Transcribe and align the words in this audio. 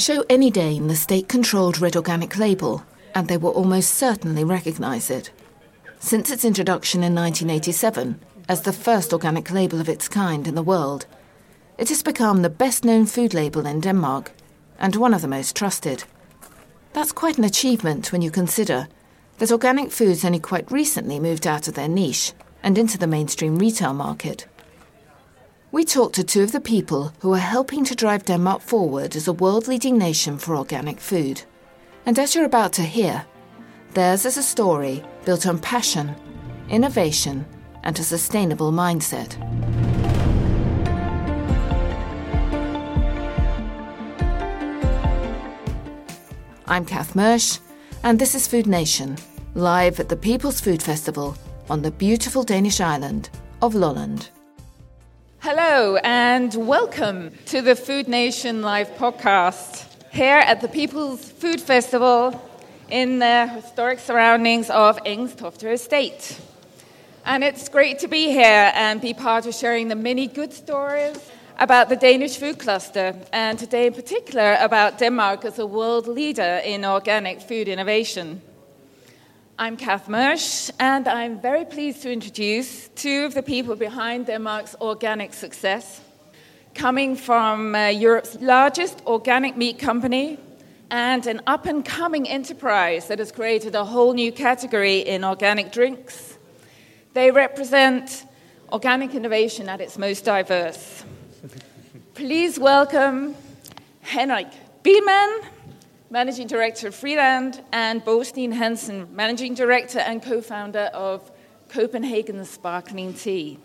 Show 0.00 0.24
any 0.30 0.50
Dane 0.50 0.86
the 0.86 0.96
state 0.96 1.28
controlled 1.28 1.78
red 1.78 1.94
organic 1.94 2.38
label, 2.38 2.82
and 3.14 3.28
they 3.28 3.36
will 3.36 3.50
almost 3.50 3.92
certainly 3.92 4.44
recognise 4.44 5.10
it. 5.10 5.30
Since 5.98 6.30
its 6.30 6.42
introduction 6.42 7.02
in 7.02 7.14
1987, 7.14 8.18
as 8.48 8.62
the 8.62 8.72
first 8.72 9.12
organic 9.12 9.50
label 9.50 9.78
of 9.78 9.90
its 9.90 10.08
kind 10.08 10.48
in 10.48 10.54
the 10.54 10.62
world, 10.62 11.04
it 11.76 11.90
has 11.90 12.02
become 12.02 12.40
the 12.40 12.48
best 12.48 12.82
known 12.82 13.04
food 13.04 13.34
label 13.34 13.66
in 13.66 13.80
Denmark 13.80 14.32
and 14.78 14.96
one 14.96 15.12
of 15.12 15.20
the 15.20 15.28
most 15.28 15.54
trusted. 15.54 16.04
That's 16.94 17.12
quite 17.12 17.36
an 17.36 17.44
achievement 17.44 18.10
when 18.10 18.22
you 18.22 18.30
consider 18.30 18.88
that 19.36 19.52
organic 19.52 19.90
foods 19.90 20.24
only 20.24 20.40
quite 20.40 20.72
recently 20.72 21.20
moved 21.20 21.46
out 21.46 21.68
of 21.68 21.74
their 21.74 21.88
niche 21.88 22.32
and 22.62 22.78
into 22.78 22.96
the 22.96 23.06
mainstream 23.06 23.58
retail 23.58 23.92
market. 23.92 24.46
We 25.72 25.84
talked 25.84 26.16
to 26.16 26.24
two 26.24 26.42
of 26.42 26.50
the 26.50 26.60
people 26.60 27.12
who 27.20 27.32
are 27.32 27.38
helping 27.38 27.84
to 27.84 27.94
drive 27.94 28.24
Denmark 28.24 28.60
forward 28.60 29.14
as 29.14 29.28
a 29.28 29.32
world 29.32 29.68
leading 29.68 29.96
nation 29.96 30.36
for 30.36 30.56
organic 30.56 30.98
food. 30.98 31.42
And 32.04 32.18
as 32.18 32.34
you're 32.34 32.44
about 32.44 32.72
to 32.72 32.82
hear, 32.82 33.24
theirs 33.94 34.26
is 34.26 34.36
a 34.36 34.42
story 34.42 35.04
built 35.24 35.46
on 35.46 35.60
passion, 35.60 36.16
innovation, 36.68 37.46
and 37.84 37.96
a 37.96 38.02
sustainable 38.02 38.72
mindset. 38.72 39.36
I'm 46.66 46.84
Kath 46.84 47.14
Mersch, 47.14 47.60
and 48.02 48.18
this 48.18 48.34
is 48.34 48.48
Food 48.48 48.66
Nation, 48.66 49.16
live 49.54 50.00
at 50.00 50.08
the 50.08 50.16
People's 50.16 50.60
Food 50.60 50.82
Festival 50.82 51.36
on 51.68 51.80
the 51.80 51.92
beautiful 51.92 52.42
Danish 52.42 52.80
island 52.80 53.30
of 53.62 53.76
Lolland. 53.76 54.30
Hello, 55.42 55.96
and 55.96 56.54
welcome 56.54 57.32
to 57.46 57.62
the 57.62 57.74
Food 57.74 58.08
Nation 58.08 58.60
live 58.60 58.90
podcast 58.96 59.86
here 60.12 60.36
at 60.36 60.60
the 60.60 60.68
People's 60.68 61.32
Food 61.32 61.62
Festival 61.62 62.38
in 62.90 63.20
the 63.20 63.46
historic 63.46 64.00
surroundings 64.00 64.68
of 64.68 65.02
Engestofte 65.04 65.72
Estate. 65.72 66.38
And 67.24 67.42
it's 67.42 67.70
great 67.70 68.00
to 68.00 68.08
be 68.08 68.28
here 68.28 68.70
and 68.74 69.00
be 69.00 69.14
part 69.14 69.46
of 69.46 69.54
sharing 69.54 69.88
the 69.88 69.94
many 69.94 70.26
good 70.26 70.52
stories 70.52 71.16
about 71.58 71.88
the 71.88 71.96
Danish 71.96 72.36
food 72.36 72.58
cluster, 72.58 73.16
and 73.32 73.58
today 73.58 73.86
in 73.86 73.94
particular 73.94 74.58
about 74.60 74.98
Denmark 74.98 75.46
as 75.46 75.58
a 75.58 75.64
world 75.64 76.06
leader 76.06 76.60
in 76.62 76.84
organic 76.84 77.40
food 77.40 77.66
innovation. 77.66 78.42
I'm 79.62 79.76
Kath 79.76 80.08
Mersch, 80.08 80.70
and 80.80 81.06
I'm 81.06 81.38
very 81.38 81.66
pleased 81.66 82.00
to 82.04 82.10
introduce 82.10 82.88
two 82.88 83.26
of 83.26 83.34
the 83.34 83.42
people 83.42 83.76
behind 83.76 84.24
Denmark's 84.24 84.74
organic 84.80 85.34
success. 85.34 86.00
Coming 86.74 87.14
from 87.14 87.74
uh, 87.74 87.88
Europe's 87.88 88.36
largest 88.40 89.02
organic 89.04 89.58
meat 89.58 89.78
company 89.78 90.38
and 90.90 91.26
an 91.26 91.42
up 91.46 91.66
and 91.66 91.84
coming 91.84 92.26
enterprise 92.26 93.08
that 93.08 93.18
has 93.18 93.30
created 93.30 93.74
a 93.74 93.84
whole 93.84 94.14
new 94.14 94.32
category 94.32 95.00
in 95.00 95.24
organic 95.24 95.72
drinks, 95.72 96.38
they 97.12 97.30
represent 97.30 98.24
organic 98.72 99.14
innovation 99.14 99.68
at 99.68 99.82
its 99.82 99.98
most 99.98 100.24
diverse. 100.24 101.04
Please 102.14 102.58
welcome 102.58 103.36
Henrik 104.00 104.48
Biilmann, 104.82 105.44
Managing 106.12 106.48
Director 106.48 106.88
of 106.88 106.94
Friland, 106.96 107.62
and 107.70 108.04
Bo 108.04 108.24
Steen 108.24 108.50
Hansen, 108.50 109.14
Managing 109.14 109.54
Director 109.54 110.00
and 110.00 110.20
co 110.20 110.40
founder 110.40 110.90
of 110.92 111.30
Copenhagen 111.68 112.44
Sparkling 112.44 113.14
Tea. 113.14 113.60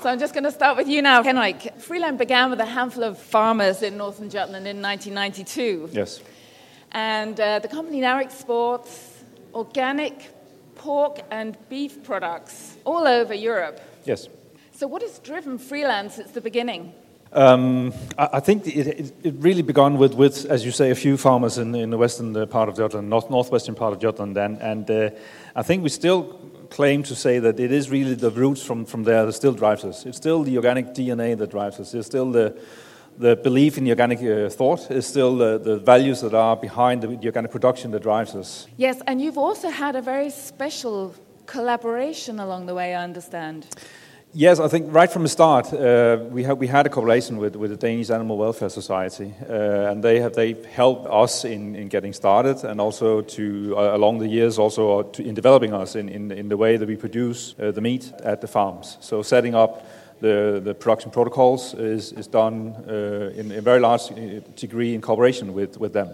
So 0.00 0.10
I'm 0.10 0.18
just 0.18 0.32
going 0.32 0.44
to 0.44 0.52
start 0.52 0.78
with 0.78 0.88
you 0.88 1.02
now, 1.02 1.22
Henrik. 1.22 1.80
Friland 1.80 2.16
began 2.16 2.48
with 2.48 2.60
a 2.60 2.66
handful 2.66 3.04
of 3.04 3.18
farmers 3.18 3.82
in 3.82 3.98
northern 3.98 4.30
Jutland 4.30 4.66
in 4.66 4.80
1992. 4.80 5.90
Yes. 5.92 6.22
And 6.92 7.38
uh, 7.38 7.58
the 7.58 7.68
company 7.68 8.00
now 8.00 8.18
exports 8.18 9.22
organic 9.54 10.30
pork 10.76 11.20
and 11.30 11.56
beef 11.68 12.02
products 12.04 12.76
all 12.84 13.06
over 13.06 13.34
Europe. 13.34 13.80
Yes. 14.04 14.28
So, 14.76 14.88
what 14.88 15.02
has 15.02 15.20
driven 15.20 15.58
Friland 15.58 16.10
since 16.10 16.32
the 16.32 16.40
beginning? 16.40 16.92
Um, 17.32 17.92
I, 18.18 18.40
think 18.40 18.66
it, 18.66 19.12
it, 19.22 19.34
really 19.38 19.62
began 19.62 19.98
with, 19.98 20.14
with, 20.14 20.46
as 20.46 20.64
you 20.64 20.72
say, 20.72 20.90
a 20.90 20.96
few 20.96 21.16
farmers 21.16 21.58
in, 21.58 21.74
in 21.76 21.90
the 21.90 21.96
western 21.96 22.36
uh, 22.36 22.46
part 22.46 22.68
of 22.68 22.76
Jutland, 22.76 23.08
north, 23.08 23.30
northwestern 23.30 23.76
part 23.76 23.92
of 23.92 24.00
Jutland, 24.00 24.36
and, 24.36 24.60
and 24.60 24.90
uh, 24.90 25.10
I 25.54 25.62
think 25.62 25.84
we 25.84 25.90
still 25.90 26.24
claim 26.70 27.04
to 27.04 27.14
say 27.14 27.38
that 27.38 27.60
it 27.60 27.70
is 27.70 27.88
really 27.88 28.14
the 28.14 28.30
roots 28.32 28.64
from, 28.64 28.84
from 28.84 29.04
there 29.04 29.24
that 29.26 29.32
still 29.32 29.52
drives 29.52 29.84
us. 29.84 30.06
It's 30.06 30.16
still 30.16 30.42
the 30.42 30.56
organic 30.56 30.86
DNA 30.88 31.38
that 31.38 31.50
drives 31.50 31.78
us. 31.78 31.94
It's 31.94 32.06
still 32.06 32.32
the, 32.32 32.60
the 33.16 33.36
belief 33.36 33.78
in 33.78 33.84
the 33.84 33.90
organic 33.90 34.18
uh, 34.18 34.48
thought 34.50 34.90
is 34.90 35.06
still 35.06 35.36
the, 35.36 35.58
the, 35.58 35.78
values 35.78 36.20
that 36.22 36.34
are 36.34 36.56
behind 36.56 37.02
the, 37.02 37.08
the, 37.08 37.26
organic 37.26 37.52
production 37.52 37.92
that 37.92 38.02
drives 38.02 38.34
us. 38.34 38.66
Yes, 38.76 39.02
and 39.06 39.20
you've 39.20 39.38
also 39.38 39.70
had 39.70 39.94
a 39.94 40.02
very 40.02 40.30
special 40.30 41.14
collaboration 41.46 42.40
along 42.40 42.66
the 42.66 42.74
way, 42.74 42.94
I 42.94 43.04
understand. 43.04 43.66
Yes, 44.36 44.58
I 44.58 44.66
think 44.66 44.92
right 44.92 45.08
from 45.08 45.22
the 45.22 45.28
start 45.28 45.72
uh, 45.72 46.18
we, 46.28 46.42
have, 46.42 46.58
we 46.58 46.66
had 46.66 46.86
a 46.86 46.88
collaboration 46.88 47.36
with, 47.36 47.54
with 47.54 47.70
the 47.70 47.76
Danish 47.76 48.10
Animal 48.10 48.36
Welfare 48.36 48.68
Society, 48.68 49.32
uh, 49.48 49.52
and 49.92 50.02
they 50.02 50.18
have 50.18 50.34
they 50.34 50.56
helped 50.72 51.06
us 51.06 51.44
in, 51.44 51.76
in 51.76 51.86
getting 51.86 52.12
started, 52.12 52.64
and 52.64 52.80
also 52.80 53.20
to 53.20 53.74
uh, 53.78 53.96
along 53.96 54.18
the 54.18 54.26
years 54.26 54.58
also 54.58 54.98
uh, 54.98 55.02
to, 55.12 55.22
in 55.22 55.36
developing 55.36 55.72
us 55.72 55.94
in, 55.94 56.08
in, 56.08 56.32
in, 56.32 56.48
the 56.48 56.56
way 56.56 56.76
that 56.76 56.88
we 56.88 56.96
produce 56.96 57.54
uh, 57.60 57.70
the 57.70 57.80
meat 57.80 58.12
at 58.24 58.40
the 58.40 58.48
farms. 58.48 58.98
So 59.00 59.22
setting 59.22 59.54
up 59.54 59.86
the, 60.20 60.60
the 60.64 60.74
production 60.74 61.12
protocols 61.12 61.72
is, 61.74 62.10
is 62.10 62.26
done 62.26 62.74
uh, 62.88 63.30
in 63.36 63.52
a 63.52 63.60
very 63.60 63.78
large 63.78 64.08
degree 64.56 64.96
in 64.96 65.00
cooperation 65.00 65.54
with, 65.54 65.78
with 65.78 65.92
them. 65.92 66.08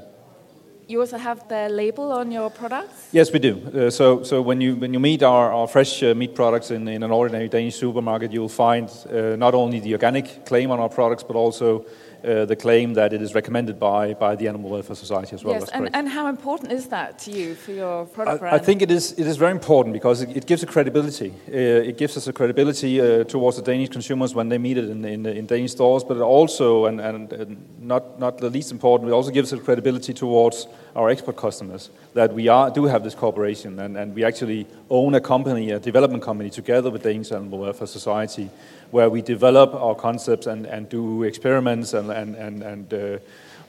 You 0.91 0.99
also 0.99 1.19
have 1.19 1.47
the 1.47 1.69
label 1.69 2.11
on 2.11 2.33
your 2.33 2.51
products? 2.51 3.11
Yes, 3.13 3.31
we 3.33 3.39
do. 3.39 3.63
Uh, 3.73 3.91
so, 3.91 4.25
so 4.25 4.43
when 4.43 4.61
you 4.61 4.75
when 4.75 4.93
you 4.93 4.99
meet 4.99 5.23
our, 5.23 5.53
our 5.53 5.69
fresh 5.69 6.03
uh, 6.03 6.17
meat 6.17 6.35
products 6.35 6.73
in, 6.73 6.89
in 6.89 7.05
an 7.05 7.13
ordinary 7.13 7.49
Danish 7.49 7.77
supermarket, 7.77 8.33
you'll 8.33 8.49
find 8.49 8.89
uh, 8.89 9.37
not 9.37 9.55
only 9.55 9.79
the 9.79 9.93
organic 9.93 10.45
claim 10.45 10.73
on 10.73 10.81
our 10.81 10.89
products, 10.89 11.23
but 11.23 11.37
also 11.37 11.87
uh, 12.25 12.45
the 12.45 12.57
claim 12.57 12.95
that 12.95 13.13
it 13.13 13.23
is 13.23 13.35
recommended 13.35 13.79
by, 13.79 14.15
by 14.15 14.37
the 14.37 14.49
Animal 14.49 14.71
Welfare 14.71 14.97
Society 14.97 15.35
as 15.35 15.45
well. 15.45 15.55
Yes, 15.55 15.69
and, 15.71 15.95
and, 15.95 16.09
how 16.09 16.27
important 16.27 16.73
is 16.73 16.89
that 16.89 17.19
to 17.21 17.31
you 17.31 17.55
for 17.55 17.73
your 17.73 18.07
product 18.07 18.37
I, 18.37 18.39
brand? 18.39 18.55
I 18.57 18.59
think 18.59 18.83
it 18.83 18.91
is, 18.91 19.13
it 19.13 19.27
is 19.27 19.37
very 19.37 19.53
important 19.53 19.93
because 19.93 20.23
it, 20.23 20.37
it 20.37 20.47
gives 20.47 20.63
a 20.63 20.67
credibility. 20.67 21.31
Uh, 21.49 21.91
it 21.91 21.97
gives 21.97 22.17
us 22.17 22.27
a 22.27 22.33
credibility 22.33 23.01
uh, 23.01 23.25
towards 23.25 23.57
the 23.57 23.63
Danish 23.63 23.89
consumers 23.89 24.35
when 24.35 24.49
they 24.49 24.59
meet 24.59 24.77
it 24.77 24.89
in, 24.89 25.05
in, 25.05 25.27
in 25.27 25.47
Danish 25.47 25.73
stores, 25.73 26.05
but 26.05 26.19
also, 26.19 26.87
and, 26.87 27.01
and, 27.01 27.33
and, 27.33 27.67
not, 27.81 28.19
not 28.19 28.39
the 28.39 28.51
least 28.51 28.73
important, 28.73 29.11
it 29.11 29.13
also 29.13 29.31
gives 29.31 29.53
us 29.53 29.61
credibility 29.61 30.13
towards 30.13 30.67
our 30.97 31.09
export 31.09 31.37
customers 31.37 31.91
that 32.15 32.33
we 32.33 32.49
are, 32.49 32.71
do 32.71 32.85
have 32.85 33.05
this 33.05 33.15
cooperation 33.15 33.79
and, 33.79 33.97
and 33.97 34.15
we 34.15 34.25
actually 34.25 34.67
own 34.89 35.15
a 35.15 35.21
company, 35.21 35.71
a 35.71 35.79
development 35.79 36.23
company, 36.23 36.51
together 36.51 36.91
with 36.91 37.03
Danish 37.03 37.31
Animal 37.33 37.61
Welfare 37.61 37.87
Society 37.87 38.51
where 38.91 39.09
we 39.09 39.23
develop 39.23 39.75
our 39.75 39.95
concepts 39.95 40.47
and, 40.47 40.67
and 40.67 40.89
do 40.89 41.23
experiments 41.23 41.95
and, 41.95 42.11
and, 42.11 42.35
and, 42.35 42.63
and 42.63 42.95
uh, 42.95 43.19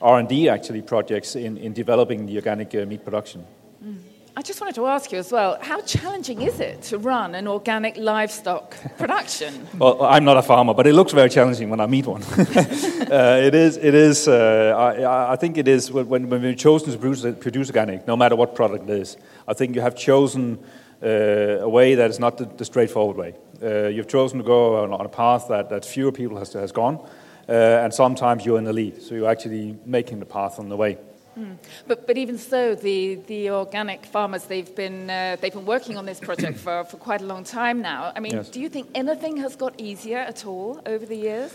R&D 0.01 0.49
actually 0.49 0.81
projects 0.81 1.35
in, 1.35 1.57
in 1.57 1.73
developing 1.73 2.25
the 2.25 2.35
organic 2.37 2.73
uh, 2.73 2.85
meat 2.85 3.03
production. 3.03 3.45
Mm. 3.83 3.97
I 4.33 4.41
just 4.41 4.61
wanted 4.61 4.75
to 4.75 4.87
ask 4.87 5.11
you 5.11 5.19
as 5.19 5.29
well, 5.29 5.57
how 5.59 5.81
challenging 5.81 6.41
is 6.41 6.61
it 6.61 6.83
to 6.83 6.97
run 6.97 7.35
an 7.35 7.49
organic 7.49 7.97
livestock 7.97 8.77
production? 8.97 9.67
well, 9.77 10.01
I'm 10.01 10.23
not 10.23 10.37
a 10.37 10.41
farmer, 10.41 10.73
but 10.73 10.87
it 10.87 10.93
looks 10.93 11.11
very 11.11 11.29
challenging 11.29 11.69
when 11.69 11.81
I 11.81 11.85
meet 11.85 12.07
one. 12.07 12.23
uh, 12.37 13.41
it 13.43 13.53
is, 13.53 13.75
it 13.75 13.93
is 13.93 14.29
uh, 14.29 14.73
I, 14.77 15.33
I, 15.33 15.35
think 15.35 15.57
it 15.57 15.67
is, 15.67 15.91
when, 15.91 16.29
when 16.29 16.41
we've 16.41 16.55
chosen 16.55 16.93
to 16.93 16.97
produce, 16.97 17.35
produce 17.39 17.67
organic, 17.67 18.07
no 18.07 18.15
matter 18.15 18.37
what 18.37 18.55
product 18.55 18.89
it 18.89 19.01
is, 19.01 19.17
I 19.49 19.53
think 19.53 19.75
you 19.75 19.81
have 19.81 19.97
chosen 19.97 20.59
uh, 21.03 21.07
a 21.07 21.69
way 21.69 21.95
that 21.95 22.09
is 22.09 22.19
not 22.19 22.37
the, 22.37 22.45
the 22.45 22.63
straightforward 22.63 23.17
way. 23.17 23.35
Uh, 23.61 23.89
you've 23.89 24.07
chosen 24.07 24.37
to 24.37 24.45
go 24.45 24.81
on, 24.81 24.93
on, 24.93 25.05
a 25.05 25.09
path 25.09 25.47
that, 25.49 25.69
that 25.69 25.83
fewer 25.83 26.11
people 26.13 26.37
has, 26.37 26.53
has 26.53 26.71
gone, 26.71 27.05
uh, 27.49 27.51
and 27.51 27.93
sometimes 27.93 28.45
you're 28.45 28.57
in 28.57 28.63
the 28.63 28.73
lead, 28.73 29.01
so 29.01 29.13
you're 29.13 29.29
actually 29.29 29.77
making 29.85 30.19
the 30.19 30.25
path 30.25 30.57
on 30.57 30.69
the 30.69 30.77
way. 30.77 30.97
Mm. 31.37 31.57
But, 31.87 32.07
but 32.07 32.17
even 32.17 32.37
so, 32.37 32.75
the, 32.75 33.15
the 33.27 33.51
organic 33.51 34.05
farmers, 34.05 34.45
they've 34.45 34.75
been, 34.75 35.09
uh, 35.09 35.37
they've 35.39 35.53
been 35.53 35.65
working 35.65 35.97
on 35.97 36.05
this 36.05 36.19
project 36.19 36.57
for, 36.59 36.83
for 36.83 36.97
quite 36.97 37.21
a 37.21 37.25
long 37.25 37.43
time 37.43 37.81
now. 37.81 38.11
I 38.15 38.19
mean, 38.19 38.33
yes. 38.33 38.49
do 38.49 38.59
you 38.59 38.69
think 38.69 38.89
anything 38.93 39.37
has 39.37 39.55
got 39.55 39.79
easier 39.79 40.17
at 40.17 40.45
all 40.45 40.81
over 40.85 41.05
the 41.05 41.15
years? 41.15 41.51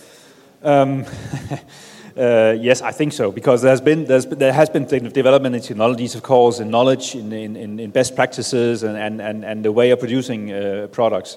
Um, 0.62 1.04
uh, 2.16 2.56
yes, 2.58 2.80
I 2.80 2.92
think 2.92 3.12
so, 3.12 3.30
because 3.30 3.60
there's 3.60 3.82
been, 3.82 4.06
there's, 4.06 4.24
there 4.26 4.52
has 4.52 4.70
been 4.70 4.86
development 4.86 5.54
in 5.54 5.60
technologies, 5.60 6.14
of 6.14 6.22
course, 6.22 6.58
in 6.58 6.70
knowledge, 6.70 7.14
in, 7.14 7.32
in, 7.32 7.78
in 7.78 7.90
best 7.90 8.16
practices, 8.16 8.82
and, 8.82 8.96
and, 8.96 9.20
and, 9.20 9.44
and 9.44 9.64
the 9.64 9.72
way 9.72 9.90
of 9.90 9.98
producing 9.98 10.52
uh, 10.52 10.88
products. 10.90 11.36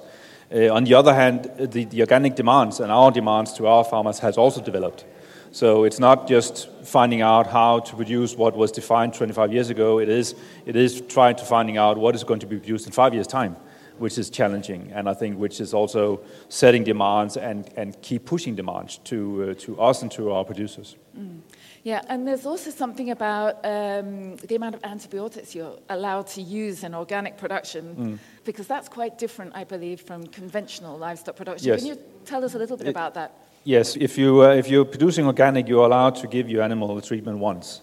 Uh, 0.52 0.68
on 0.74 0.84
the 0.84 0.94
other 0.94 1.14
hand, 1.14 1.50
the, 1.58 1.84
the 1.84 2.00
organic 2.00 2.34
demands 2.34 2.80
and 2.80 2.90
our 2.90 3.12
demands 3.12 3.52
to 3.52 3.66
our 3.66 3.84
farmers 3.84 4.18
has 4.18 4.36
also 4.36 4.60
developed. 4.60 5.04
So 5.52 5.84
it's 5.84 5.98
not 5.98 6.26
just 6.26 6.68
finding 6.84 7.22
out 7.22 7.46
how 7.46 7.80
to 7.80 7.96
produce 7.96 8.36
what 8.36 8.56
was 8.56 8.72
defined 8.72 9.14
25 9.14 9.52
years 9.52 9.70
ago. 9.70 9.98
It 9.98 10.08
is, 10.08 10.34
it 10.66 10.76
is 10.76 11.00
trying 11.02 11.36
to 11.36 11.44
finding 11.44 11.76
out 11.76 11.98
what 11.98 12.14
is 12.14 12.24
going 12.24 12.40
to 12.40 12.46
be 12.46 12.56
produced 12.58 12.86
in 12.86 12.92
five 12.92 13.14
years' 13.14 13.26
time. 13.26 13.56
which 14.00 14.16
is 14.16 14.30
challenging, 14.30 14.90
and 14.94 15.08
I 15.10 15.14
think 15.14 15.38
which 15.38 15.60
is 15.60 15.74
also 15.74 16.22
setting 16.48 16.84
demands 16.84 17.36
and, 17.36 17.68
and 17.76 18.00
keep 18.00 18.24
pushing 18.24 18.54
demands 18.56 18.98
to, 19.04 19.50
uh, 19.50 19.54
to 19.60 19.78
us 19.78 20.00
and 20.00 20.10
to 20.12 20.32
our 20.32 20.42
producers. 20.42 20.96
Mm. 21.16 21.40
Yeah, 21.82 22.02
and 22.08 22.26
there's 22.26 22.46
also 22.46 22.70
something 22.70 23.10
about 23.10 23.56
um, 23.64 24.36
the 24.36 24.54
amount 24.54 24.74
of 24.74 24.84
antibiotics 24.84 25.54
you're 25.54 25.78
allowed 25.90 26.26
to 26.28 26.40
use 26.40 26.82
in 26.82 26.94
organic 26.94 27.36
production, 27.36 27.84
mm. 27.96 28.18
because 28.44 28.66
that's 28.66 28.88
quite 28.88 29.18
different, 29.18 29.52
I 29.54 29.64
believe, 29.64 30.00
from 30.00 30.26
conventional 30.26 30.96
livestock 30.96 31.36
production. 31.36 31.68
Yes. 31.68 31.80
Can 31.80 31.88
you 31.88 31.98
tell 32.24 32.44
us 32.44 32.54
a 32.54 32.58
little 32.58 32.76
bit 32.78 32.86
it, 32.86 32.90
about 32.90 33.14
that? 33.14 33.32
Yes, 33.64 33.96
if, 33.96 34.16
you, 34.16 34.42
uh, 34.42 34.54
if 34.54 34.68
you're 34.68 34.86
producing 34.86 35.26
organic, 35.26 35.68
you're 35.68 35.84
allowed 35.84 36.14
to 36.16 36.26
give 36.26 36.48
your 36.48 36.62
animal 36.62 36.96
a 36.96 37.02
treatment 37.02 37.38
once. 37.38 37.82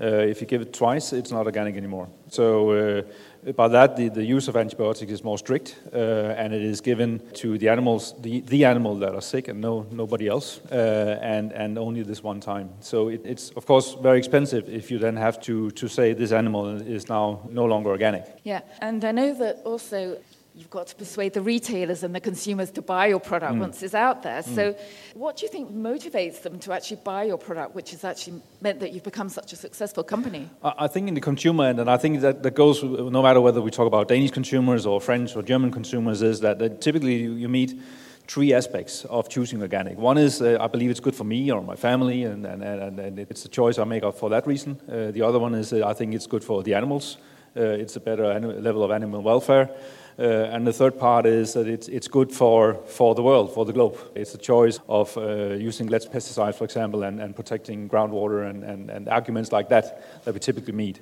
Uh, 0.00 0.06
if 0.06 0.40
you 0.40 0.46
give 0.46 0.62
it 0.62 0.72
twice, 0.72 1.12
it's 1.12 1.32
not 1.32 1.44
organic 1.44 1.76
anymore. 1.76 2.08
So 2.30 2.70
uh, 2.70 3.52
by 3.52 3.66
that, 3.68 3.96
the, 3.96 4.08
the 4.08 4.24
use 4.24 4.46
of 4.46 4.56
antibiotics 4.56 5.10
is 5.10 5.24
more 5.24 5.36
strict, 5.36 5.76
uh, 5.92 5.96
and 6.36 6.54
it 6.54 6.62
is 6.62 6.80
given 6.80 7.20
to 7.34 7.58
the 7.58 7.68
animals, 7.68 8.14
the, 8.20 8.40
the 8.42 8.64
animal 8.64 8.94
that 9.00 9.14
are 9.14 9.20
sick, 9.20 9.48
and 9.48 9.60
no 9.60 9.86
nobody 9.90 10.28
else, 10.28 10.60
uh, 10.70 11.18
and 11.20 11.52
and 11.52 11.78
only 11.78 12.02
this 12.02 12.22
one 12.22 12.38
time. 12.40 12.70
So 12.80 13.08
it, 13.08 13.22
it's 13.24 13.50
of 13.56 13.66
course 13.66 13.96
very 14.00 14.18
expensive 14.18 14.68
if 14.68 14.88
you 14.90 14.98
then 14.98 15.16
have 15.16 15.40
to 15.42 15.70
to 15.72 15.88
say 15.88 16.14
this 16.14 16.30
animal 16.30 16.80
is 16.80 17.08
now 17.08 17.40
no 17.50 17.64
longer 17.64 17.90
organic. 17.90 18.24
Yeah, 18.44 18.60
and 18.80 19.04
I 19.04 19.10
know 19.10 19.34
that 19.34 19.62
also 19.64 20.18
you've 20.58 20.70
got 20.70 20.88
to 20.88 20.96
persuade 20.96 21.32
the 21.34 21.40
retailers 21.40 22.02
and 22.02 22.12
the 22.12 22.20
consumers 22.20 22.70
to 22.72 22.82
buy 22.82 23.06
your 23.06 23.20
product 23.20 23.54
mm. 23.54 23.60
once 23.60 23.80
it's 23.82 23.94
out 23.94 24.24
there. 24.24 24.42
Mm. 24.42 24.54
So, 24.54 24.76
what 25.14 25.36
do 25.36 25.46
you 25.46 25.52
think 25.52 25.72
motivates 25.72 26.42
them 26.42 26.58
to 26.60 26.72
actually 26.72 27.00
buy 27.04 27.24
your 27.24 27.38
product, 27.38 27.76
which 27.76 27.92
has 27.92 28.02
actually 28.04 28.42
meant 28.60 28.80
that 28.80 28.92
you've 28.92 29.04
become 29.04 29.28
such 29.28 29.52
a 29.52 29.56
successful 29.56 30.02
company? 30.02 30.50
I 30.62 30.88
think 30.88 31.06
in 31.08 31.14
the 31.14 31.20
consumer 31.20 31.66
end, 31.66 31.78
and 31.78 31.88
I 31.88 31.96
think 31.96 32.20
that, 32.20 32.42
that 32.42 32.54
goes 32.54 32.82
no 32.82 33.22
matter 33.22 33.40
whether 33.40 33.62
we 33.62 33.70
talk 33.70 33.86
about 33.86 34.08
Danish 34.08 34.32
consumers 34.32 34.84
or 34.84 35.00
French 35.00 35.36
or 35.36 35.42
German 35.42 35.70
consumers, 35.70 36.22
is 36.22 36.40
that, 36.40 36.58
that 36.58 36.80
typically 36.80 37.16
you 37.16 37.48
meet 37.48 37.80
three 38.26 38.52
aspects 38.52 39.04
of 39.04 39.28
choosing 39.28 39.62
organic. 39.62 39.96
One 39.96 40.18
is 40.18 40.42
uh, 40.42 40.58
I 40.60 40.66
believe 40.66 40.90
it's 40.90 41.00
good 41.00 41.14
for 41.14 41.24
me 41.24 41.52
or 41.52 41.62
my 41.62 41.76
family, 41.76 42.24
and, 42.24 42.44
and, 42.44 42.62
and, 42.62 42.98
and 42.98 43.18
it's 43.18 43.44
a 43.44 43.48
choice 43.48 43.78
I 43.78 43.84
make 43.84 44.02
for 44.14 44.28
that 44.30 44.46
reason. 44.46 44.80
Uh, 44.88 45.12
the 45.12 45.22
other 45.22 45.38
one 45.38 45.54
is 45.54 45.72
uh, 45.72 45.86
I 45.86 45.94
think 45.94 46.14
it's 46.14 46.26
good 46.26 46.42
for 46.42 46.64
the 46.64 46.74
animals. 46.74 47.16
Uh, 47.56 47.62
it's 47.62 47.96
a 47.96 48.00
better 48.00 48.38
level 48.40 48.82
of 48.84 48.90
animal 48.90 49.22
welfare. 49.22 49.70
Uh, 50.18 50.50
and 50.52 50.66
the 50.66 50.72
third 50.72 50.98
part 50.98 51.26
is 51.26 51.52
that 51.52 51.68
it's, 51.68 51.86
it's 51.86 52.08
good 52.08 52.32
for, 52.32 52.74
for 52.74 53.14
the 53.14 53.22
world, 53.22 53.54
for 53.54 53.64
the 53.64 53.72
globe. 53.72 53.96
It's 54.16 54.34
a 54.34 54.38
choice 54.38 54.80
of 54.88 55.16
uh, 55.16 55.54
using 55.54 55.86
less 55.86 56.06
pesticides, 56.06 56.56
for 56.56 56.64
example, 56.64 57.04
and, 57.04 57.20
and 57.20 57.36
protecting 57.36 57.88
groundwater 57.88 58.50
and, 58.50 58.64
and, 58.64 58.90
and 58.90 59.08
arguments 59.08 59.52
like 59.52 59.68
that 59.68 60.24
that 60.24 60.34
we 60.34 60.40
typically 60.40 60.72
meet. 60.72 61.00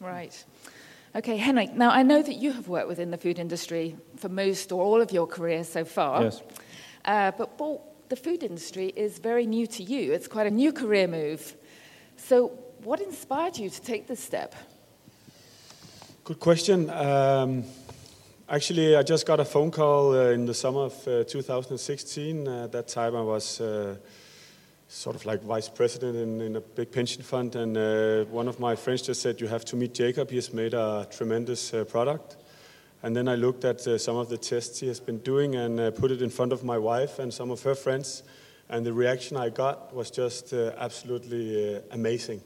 Right. 0.00 0.44
Okay, 1.14 1.36
Henrik, 1.36 1.74
now 1.74 1.90
I 1.90 2.02
know 2.02 2.20
that 2.20 2.34
you 2.34 2.50
have 2.52 2.66
worked 2.66 2.88
within 2.88 3.12
the 3.12 3.18
food 3.18 3.38
industry 3.38 3.96
for 4.16 4.28
most 4.28 4.72
or 4.72 4.82
all 4.82 5.00
of 5.00 5.12
your 5.12 5.28
career 5.28 5.62
so 5.62 5.84
far. 5.84 6.24
Yes. 6.24 6.42
Uh, 7.04 7.30
but 7.30 7.56
Bo, 7.56 7.80
the 8.08 8.16
food 8.16 8.42
industry 8.42 8.92
is 8.96 9.18
very 9.18 9.46
new 9.46 9.68
to 9.68 9.84
you. 9.84 10.12
It's 10.12 10.26
quite 10.26 10.48
a 10.48 10.50
new 10.50 10.72
career 10.72 11.06
move. 11.06 11.54
So, 12.16 12.48
what 12.82 13.00
inspired 13.00 13.56
you 13.56 13.70
to 13.70 13.80
take 13.82 14.08
this 14.08 14.20
step? 14.20 14.54
Good 16.24 16.40
question. 16.40 16.90
Um, 16.90 17.64
Actually, 18.52 18.96
I 18.96 19.02
just 19.02 19.24
got 19.24 19.40
a 19.40 19.46
phone 19.46 19.70
call 19.70 20.12
uh, 20.12 20.24
in 20.28 20.44
the 20.44 20.52
summer 20.52 20.80
of 20.80 21.08
uh, 21.08 21.24
2016. 21.24 22.46
Uh, 22.46 22.64
at 22.64 22.72
that 22.72 22.86
time, 22.86 23.16
I 23.16 23.22
was 23.22 23.62
uh, 23.62 23.96
sort 24.88 25.16
of 25.16 25.24
like 25.24 25.42
vice 25.42 25.70
president 25.70 26.18
in, 26.18 26.38
in 26.42 26.56
a 26.56 26.60
big 26.60 26.92
pension 26.92 27.22
fund, 27.22 27.56
and 27.56 27.74
uh, 27.78 28.24
one 28.30 28.48
of 28.48 28.60
my 28.60 28.76
friends 28.76 29.00
just 29.00 29.22
said, 29.22 29.40
"You 29.40 29.46
have 29.46 29.64
to 29.64 29.76
meet 29.76 29.94
Jacob. 29.94 30.28
He 30.28 30.36
has 30.36 30.52
made 30.52 30.74
a 30.74 31.08
tremendous 31.10 31.72
uh, 31.72 31.84
product." 31.84 32.36
And 33.02 33.16
then 33.16 33.26
I 33.26 33.36
looked 33.36 33.64
at 33.64 33.80
some 33.98 34.16
of 34.16 34.28
the 34.28 34.36
tests 34.36 34.80
he 34.80 34.88
has 34.88 35.00
been 35.00 35.20
doing 35.20 35.54
and 35.56 35.96
put 35.96 36.10
it 36.10 36.20
in 36.20 36.28
front 36.28 36.52
of 36.52 36.62
my 36.62 36.76
wife 36.76 37.18
and 37.18 37.32
some 37.32 37.50
of 37.50 37.62
her 37.62 37.74
friends, 37.74 38.22
and 38.68 38.84
the 38.84 38.92
reaction 38.92 39.38
I 39.38 39.48
got 39.48 39.94
was 39.94 40.10
just 40.10 40.52
absolutely 40.52 41.80
amazing. 41.90 42.42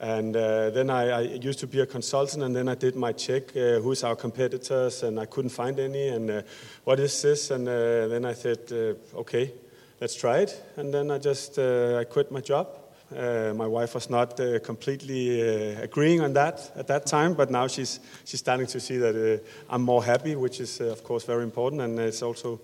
And 0.00 0.34
uh, 0.34 0.70
then 0.70 0.88
I, 0.88 1.10
I, 1.10 1.20
used 1.20 1.58
to 1.58 1.66
be 1.66 1.80
a 1.80 1.86
consultant, 1.86 2.42
and 2.42 2.56
then 2.56 2.68
I 2.68 2.74
did 2.74 2.96
my 2.96 3.12
check 3.12 3.54
uh, 3.54 3.80
who's 3.80 4.02
our 4.02 4.16
competitors, 4.16 5.02
and 5.02 5.20
I 5.20 5.26
couldn't 5.26 5.50
find 5.50 5.78
any. 5.78 6.08
And 6.08 6.30
uh, 6.30 6.42
what 6.84 6.98
is 6.98 7.20
this? 7.20 7.50
And 7.50 7.68
uh, 7.68 8.08
then 8.08 8.24
I 8.24 8.32
said, 8.32 8.60
uh, 8.72 9.18
okay, 9.18 9.52
let's 10.00 10.14
try 10.14 10.38
it. 10.38 10.58
And 10.76 10.92
then 10.94 11.10
I 11.10 11.18
just 11.18 11.58
uh, 11.58 11.98
I 12.00 12.04
quit 12.04 12.32
my 12.32 12.40
job. 12.40 12.68
my 13.10 13.66
wife 13.66 13.94
was 13.94 14.08
not 14.08 14.40
completely 14.62 15.40
agreeing 15.82 16.22
on 16.22 16.32
that 16.32 16.72
at 16.76 16.86
that 16.86 17.04
time, 17.06 17.34
but 17.34 17.50
now 17.50 17.68
she's 17.68 18.00
she's 18.24 18.40
starting 18.40 18.68
to 18.68 18.80
see 18.80 18.98
that 18.98 19.42
I'm 19.68 19.82
more 19.82 20.04
happy, 20.04 20.34
which 20.34 20.60
is 20.60 20.80
of 20.80 21.02
course 21.02 21.26
very 21.26 21.42
important, 21.42 21.82
and 21.82 21.98
it's 21.98 22.22
also 22.22 22.60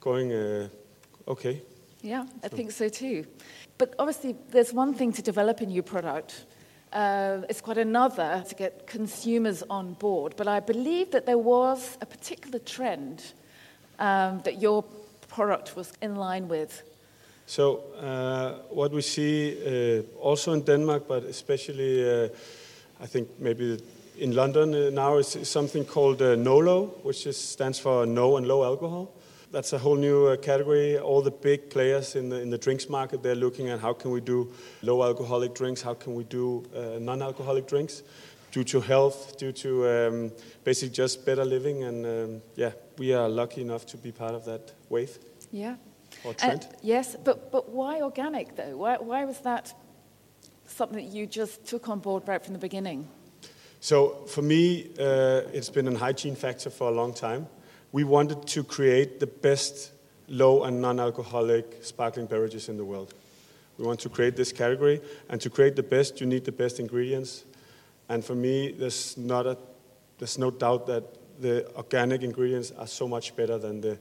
going 0.00 0.32
okay. 1.26 1.62
Yeah, 2.02 2.24
I 2.44 2.48
think 2.48 2.72
so 2.72 2.88
too. 2.88 3.24
But 3.76 3.94
obviously, 3.98 4.36
there's 4.52 4.72
one 4.72 4.94
thing 4.94 5.12
to 5.12 5.22
develop 5.22 5.60
a 5.60 5.66
new 5.66 5.82
product 5.82 6.46
uh, 6.92 7.42
it's 7.48 7.60
quite 7.60 7.78
another 7.78 8.44
to 8.48 8.54
get 8.54 8.86
consumers 8.86 9.62
on 9.68 9.94
board. 9.94 10.34
But 10.36 10.48
I 10.48 10.60
believe 10.60 11.10
that 11.10 11.26
there 11.26 11.38
was 11.38 11.98
a 12.00 12.06
particular 12.06 12.58
trend 12.58 13.22
um, 13.98 14.40
that 14.44 14.60
your 14.60 14.84
product 15.28 15.76
was 15.76 15.92
in 16.00 16.16
line 16.16 16.48
with. 16.48 16.82
So, 17.46 17.80
uh, 18.00 18.74
what 18.74 18.92
we 18.92 19.02
see 19.02 19.56
uh, 19.56 20.02
also 20.20 20.52
in 20.52 20.62
Denmark, 20.62 21.08
but 21.08 21.24
especially 21.24 22.04
uh, 22.04 22.28
I 23.00 23.06
think 23.06 23.28
maybe 23.38 23.78
in 24.18 24.34
London 24.34 24.74
uh, 24.74 24.90
now, 24.90 25.16
is 25.18 25.48
something 25.48 25.84
called 25.84 26.20
uh, 26.20 26.34
NOLO, 26.34 26.86
which 27.02 27.26
is, 27.26 27.36
stands 27.36 27.78
for 27.78 28.04
no 28.04 28.36
and 28.36 28.46
low 28.46 28.64
alcohol 28.64 29.12
that's 29.50 29.72
a 29.72 29.78
whole 29.78 29.96
new 29.96 30.26
uh, 30.26 30.36
category. 30.36 30.98
All 30.98 31.22
the 31.22 31.30
big 31.30 31.70
players 31.70 32.16
in 32.16 32.28
the, 32.28 32.40
in 32.40 32.50
the 32.50 32.58
drinks 32.58 32.88
market, 32.88 33.22
they're 33.22 33.34
looking 33.34 33.68
at 33.68 33.80
how 33.80 33.92
can 33.92 34.10
we 34.10 34.20
do 34.20 34.52
low 34.82 35.02
alcoholic 35.02 35.54
drinks, 35.54 35.82
how 35.82 35.94
can 35.94 36.14
we 36.14 36.24
do 36.24 36.64
uh, 36.74 36.98
non-alcoholic 36.98 37.66
drinks, 37.66 38.02
due 38.50 38.64
to 38.64 38.80
health, 38.80 39.38
due 39.38 39.52
to 39.52 39.88
um, 39.88 40.32
basically 40.64 40.94
just 40.94 41.24
better 41.24 41.44
living. 41.44 41.84
And 41.84 42.06
um, 42.06 42.42
yeah, 42.56 42.72
we 42.98 43.12
are 43.12 43.28
lucky 43.28 43.62
enough 43.62 43.86
to 43.86 43.96
be 43.96 44.12
part 44.12 44.34
of 44.34 44.44
that 44.44 44.72
wave. 44.88 45.18
Yeah. 45.50 45.76
Or 46.24 46.34
trend. 46.34 46.64
Uh, 46.64 46.76
yes, 46.82 47.16
but, 47.22 47.52
but 47.52 47.68
why 47.68 48.00
organic 48.02 48.56
though? 48.56 48.76
Why, 48.76 48.96
why 48.96 49.24
was 49.24 49.40
that 49.40 49.72
something 50.66 50.96
that 50.96 51.14
you 51.14 51.26
just 51.26 51.66
took 51.66 51.88
on 51.88 52.00
board 52.00 52.26
right 52.26 52.42
from 52.42 52.54
the 52.54 52.58
beginning? 52.58 53.08
So 53.80 54.24
for 54.26 54.42
me, 54.42 54.90
uh, 54.98 55.42
it's 55.52 55.70
been 55.70 55.86
a 55.86 55.96
hygiene 55.96 56.34
factor 56.34 56.70
for 56.70 56.88
a 56.88 56.90
long 56.90 57.14
time 57.14 57.46
we 57.92 58.04
wanted 58.04 58.46
to 58.48 58.64
create 58.64 59.20
the 59.20 59.26
best 59.26 59.92
low 60.28 60.64
and 60.64 60.80
non-alcoholic 60.80 61.78
sparkling 61.82 62.26
beverages 62.26 62.68
in 62.68 62.76
the 62.76 62.84
world. 62.84 63.14
We 63.78 63.86
want 63.86 64.00
to 64.00 64.08
create 64.08 64.36
this 64.36 64.52
category, 64.52 65.00
and 65.28 65.40
to 65.40 65.50
create 65.50 65.76
the 65.76 65.82
best, 65.82 66.20
you 66.20 66.26
need 66.26 66.44
the 66.44 66.52
best 66.52 66.80
ingredients. 66.80 67.44
And 68.08 68.24
for 68.24 68.34
me, 68.34 68.72
there's, 68.72 69.16
not 69.16 69.46
a, 69.46 69.56
there's 70.18 70.36
no 70.38 70.50
doubt 70.50 70.86
that 70.86 71.04
the 71.40 71.70
organic 71.76 72.22
ingredients 72.22 72.72
are 72.76 72.86
so 72.86 73.06
much 73.06 73.36
better 73.36 73.56
than 73.58 73.80
the 73.80 73.98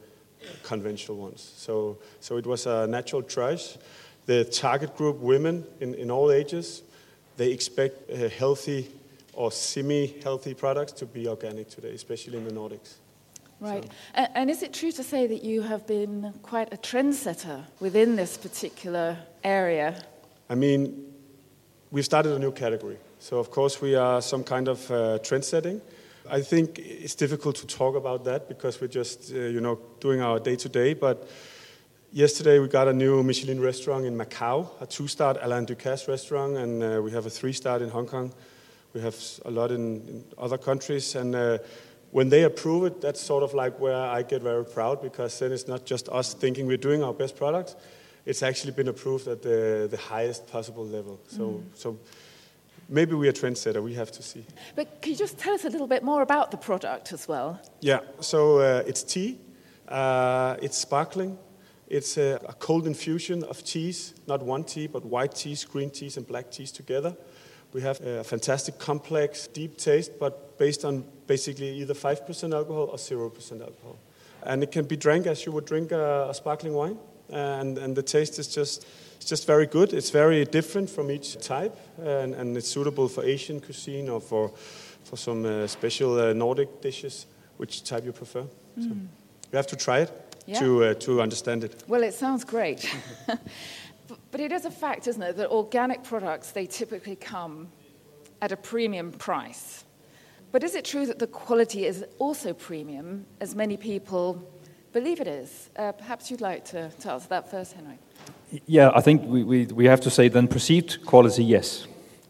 conventional 0.63 1.17
ones. 1.17 1.53
So, 1.55 1.97
so 2.19 2.37
it 2.37 2.45
was 2.45 2.65
a 2.65 2.87
natural 2.87 3.21
choice. 3.21 3.77
The 4.25 4.43
target 4.45 4.97
group, 4.97 5.17
women 5.17 5.63
in, 5.79 5.93
in 5.93 6.11
all 6.11 6.31
ages, 6.31 6.83
they 7.37 7.51
expect 7.51 8.09
healthy 8.11 8.89
or 9.33 9.51
semi-healthy 9.51 10.55
products 10.55 10.91
to 10.93 11.05
be 11.05 11.27
organic 11.27 11.69
today, 11.69 11.93
especially 11.93 12.37
in 12.37 12.45
the 12.45 12.51
Nordics. 12.51 12.95
Right. 13.59 13.83
So. 13.83 13.89
And, 14.13 14.29
and, 14.35 14.49
is 14.49 14.61
it 14.61 14.73
true 14.73 14.91
to 14.91 15.03
say 15.03 15.25
that 15.27 15.43
you 15.43 15.63
have 15.63 15.87
been 15.87 16.33
quite 16.43 16.71
a 16.71 16.77
trendsetter 16.77 17.63
within 17.79 18.15
this 18.15 18.37
particular 18.37 19.17
area? 19.43 19.95
I 20.49 20.55
mean, 20.55 21.11
we've 21.89 22.05
started 22.05 22.33
a 22.33 22.39
new 22.39 22.51
category. 22.51 22.97
So, 23.19 23.39
of 23.39 23.49
course, 23.49 23.81
we 23.81 23.95
are 23.95 24.21
some 24.21 24.43
kind 24.43 24.67
of 24.67 24.91
uh, 24.91 25.17
trend 25.19 25.43
setting. 25.43 25.81
I 26.29 26.41
think 26.41 26.77
it's 26.77 27.15
difficult 27.15 27.55
to 27.57 27.67
talk 27.67 27.95
about 27.95 28.25
that 28.25 28.47
because 28.47 28.79
we're 28.79 28.87
just, 28.89 29.33
uh, 29.33 29.37
you 29.37 29.61
know, 29.61 29.79
doing 29.99 30.21
our 30.21 30.39
day 30.39 30.55
to 30.57 30.69
day. 30.69 30.93
But 30.93 31.27
yesterday 32.11 32.59
we 32.59 32.67
got 32.67 32.87
a 32.87 32.93
new 32.93 33.23
Michelin 33.23 33.59
restaurant 33.59 34.05
in 34.05 34.15
Macau, 34.15 34.69
a 34.81 34.85
two-star 34.85 35.37
Alain 35.41 35.65
Ducasse 35.65 36.07
restaurant, 36.07 36.57
and 36.57 36.83
uh, 36.83 37.01
we 37.01 37.11
have 37.11 37.25
a 37.25 37.29
three-star 37.29 37.81
in 37.81 37.89
Hong 37.89 38.05
Kong. 38.05 38.33
We 38.93 39.01
have 39.01 39.17
a 39.45 39.51
lot 39.51 39.71
in, 39.71 40.07
in 40.07 40.23
other 40.37 40.57
countries, 40.57 41.15
and 41.15 41.35
uh, 41.35 41.57
when 42.11 42.29
they 42.29 42.43
approve 42.43 42.85
it, 42.85 43.01
that's 43.01 43.21
sort 43.21 43.43
of 43.43 43.53
like 43.53 43.79
where 43.79 43.95
I 43.95 44.23
get 44.23 44.41
very 44.41 44.65
proud 44.65 45.01
because 45.01 45.37
then 45.39 45.51
it's 45.51 45.67
not 45.67 45.85
just 45.85 46.09
us 46.09 46.33
thinking 46.33 46.65
we're 46.65 46.77
doing 46.77 47.03
our 47.03 47.13
best 47.13 47.35
product. 47.35 47.75
It's 48.25 48.43
actually 48.43 48.73
been 48.73 48.87
approved 48.87 49.27
at 49.27 49.41
the, 49.41 49.87
the 49.89 49.97
highest 49.97 50.47
possible 50.47 50.85
level. 50.85 51.19
So, 51.27 51.43
mm. 51.43 51.63
so 51.73 51.97
maybe 52.89 53.13
we're 53.13 53.29
a 53.29 53.33
trendsetter. 53.33 53.81
We 53.81 53.93
have 53.95 54.11
to 54.11 54.23
see. 54.23 54.45
But 54.75 55.01
can 55.01 55.11
you 55.13 55.17
just 55.17 55.37
tell 55.37 55.53
us 55.53 55.65
a 55.65 55.69
little 55.69 55.87
bit 55.87 56.03
more 56.03 56.21
about 56.21 56.51
the 56.51 56.57
product 56.57 57.13
as 57.13 57.27
well? 57.27 57.59
Yeah. 57.81 57.99
So 58.19 58.59
uh, 58.59 58.83
it's 58.85 59.03
tea. 59.03 59.39
Uh, 59.87 60.57
it's 60.61 60.77
sparkling. 60.77 61.37
It's 61.87 62.17
a, 62.17 62.39
a, 62.47 62.53
cold 62.53 62.85
infusion 62.85 63.43
of 63.45 63.63
teas, 63.63 64.13
not 64.27 64.43
one 64.43 64.65
tea, 64.65 64.87
but 64.87 65.05
white 65.05 65.33
teas, 65.33 65.63
green 65.63 65.89
teas, 65.89 66.17
and 66.17 66.27
black 66.27 66.51
teas 66.51 66.69
together 66.69 67.15
We 67.73 67.81
have 67.81 67.99
a 68.01 68.23
fantastic, 68.23 68.79
complex, 68.79 69.47
deep 69.47 69.77
taste, 69.77 70.11
but 70.19 70.57
based 70.57 70.85
on 70.85 71.03
basically 71.27 71.69
either 71.81 71.93
5% 71.93 72.53
alcohol 72.53 72.89
or 72.91 72.97
0% 72.97 73.61
alcohol. 73.61 73.97
And 74.43 74.63
it 74.63 74.71
can 74.71 74.85
be 74.85 74.95
drank 74.95 75.27
as 75.27 75.45
you 75.45 75.51
would 75.51 75.65
drink 75.65 75.91
a, 75.91 76.27
a 76.29 76.33
sparkling 76.33 76.73
wine. 76.73 76.97
And, 77.29 77.77
and 77.77 77.95
the 77.95 78.03
taste 78.03 78.39
is 78.39 78.47
just, 78.47 78.85
it's 79.17 79.25
just 79.25 79.45
very 79.45 79.65
good. 79.65 79.93
It's 79.93 80.09
very 80.11 80.45
different 80.45 80.89
from 80.89 81.11
each 81.11 81.37
type, 81.39 81.75
and, 82.01 82.33
and 82.33 82.55
it's 82.55 82.69
suitable 82.69 83.09
for 83.09 83.23
Asian 83.25 83.59
cuisine 83.59 84.07
or 84.09 84.21
for, 84.21 84.49
for 85.03 85.17
some 85.17 85.45
uh, 85.45 85.67
special 85.67 86.17
uh, 86.19 86.31
Nordic 86.33 86.81
dishes, 86.81 87.25
which 87.57 87.83
type 87.83 88.05
you 88.05 88.13
prefer. 88.13 88.45
So 88.79 88.87
you 88.87 89.55
have 89.57 89.67
to 89.67 89.75
try 89.75 89.99
it 89.99 90.11
Yeah. 90.45 90.59
to, 90.59 90.83
uh, 90.85 90.93
to 90.93 91.21
understand 91.21 91.63
it. 91.65 91.83
Well, 91.87 92.03
it 92.03 92.13
sounds 92.13 92.45
great. 92.45 92.89
but, 94.37 94.43
it 94.43 94.51
is 94.51 94.65
a 94.65 94.71
fact, 94.71 95.07
isn't 95.07 95.23
it, 95.23 95.37
that 95.37 95.49
organic 95.49 96.03
products, 96.03 96.51
they 96.51 96.67
typically 96.67 97.15
come 97.15 97.69
at 98.39 98.51
a 98.51 98.55
premium 98.55 99.11
price. 99.11 99.83
But 100.51 100.63
is 100.63 100.75
it 100.75 100.85
true 100.85 101.07
that 101.07 101.17
the 101.17 101.25
quality 101.25 101.85
is 101.85 102.05
also 102.19 102.53
premium, 102.53 103.25
as 103.41 103.55
many 103.55 103.77
people 103.77 104.47
believe 104.93 105.19
it 105.21 105.27
is? 105.27 105.71
Uh, 105.75 105.91
perhaps 105.91 106.29
you'd 106.29 106.41
like 106.41 106.65
to 106.65 106.91
us 107.11 107.25
that 107.25 107.49
first, 107.49 107.73
Henry. 107.73 107.97
Yeah, 108.67 108.91
I 108.93 109.01
think 109.01 109.23
we, 109.23 109.43
we, 109.43 109.65
we 109.65 109.85
have 109.85 110.01
to 110.01 110.11
say 110.11 110.27
then 110.27 110.47
perceived 110.47 111.03
quality, 111.03 111.43
yes, 111.43 111.87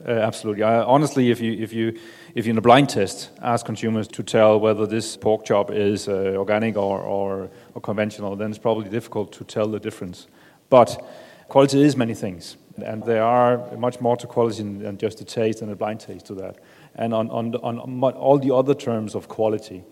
uh, 0.08 0.12
absolutely. 0.12 0.64
I, 0.64 0.84
honestly, 0.84 1.30
if 1.30 1.42
you 1.42 1.62
if 1.62 1.74
you 1.74 2.00
if 2.36 2.46
you 2.46 2.52
in 2.52 2.58
a 2.58 2.62
blind 2.62 2.88
test 2.88 3.32
ask 3.42 3.66
consumers 3.66 4.08
to 4.08 4.24
tell 4.24 4.62
whether 4.62 4.88
this 4.88 5.18
pork 5.18 5.44
chop 5.44 5.72
is 5.72 6.08
uh, 6.08 6.36
organic 6.38 6.78
or, 6.78 7.02
or 7.02 7.50
or 7.74 7.82
conventional, 7.82 8.38
then 8.38 8.50
it's 8.50 8.60
probably 8.60 8.90
difficult 8.90 9.34
to 9.34 9.44
tell 9.44 9.68
the 9.68 9.80
difference. 9.80 10.28
But 10.70 11.04
quality 11.48 11.82
is 11.82 11.96
many 11.96 12.14
things, 12.14 12.58
and 12.86 13.04
there 13.04 13.24
are 13.24 13.78
much 13.78 14.00
more 14.02 14.18
to 14.18 14.28
quality 14.28 14.64
than 14.64 14.98
just 14.98 15.18
the 15.18 15.26
taste 15.26 15.62
and 15.62 15.72
a 15.72 15.76
blind 15.76 16.00
taste 16.00 16.26
to 16.28 16.36
that. 16.36 16.58
And 16.96 17.14
on 17.14 17.30
on 17.30 17.56
on 17.56 18.02
all 18.02 18.40
the 18.40 18.54
other 18.54 18.76
terms 18.76 19.16
of 19.16 19.28
quality. 19.28 19.84